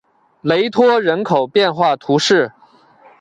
[0.41, 2.53] 雷托人口变化图示